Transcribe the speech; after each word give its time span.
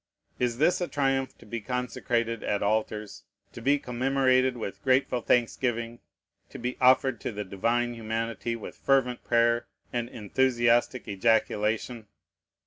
Is 0.39 0.57
this 0.57 0.81
a 0.81 0.87
triumph 0.87 1.37
to 1.37 1.45
be 1.45 1.61
consecrated 1.61 2.43
at 2.43 2.63
altars, 2.63 3.21
to 3.53 3.61
be 3.61 3.77
commemorated 3.77 4.57
with 4.57 4.81
grateful 4.83 5.21
thanksgiving, 5.21 5.99
to 6.49 6.57
be 6.57 6.75
offered 6.81 7.21
to 7.21 7.31
the 7.31 7.43
Divine 7.45 7.93
Humanity 7.93 8.55
with 8.55 8.75
fervent 8.75 9.23
prayer 9.23 9.67
and 9.93 10.09
enthusiastic 10.09 11.07
ejaculation? 11.07 12.07